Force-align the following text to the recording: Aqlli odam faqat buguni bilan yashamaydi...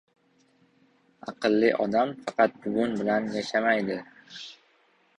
Aqlli 1.33 1.69
odam 1.85 2.15
faqat 2.23 2.59
buguni 2.65 3.01
bilan 3.05 3.31
yashamaydi... 3.39 4.03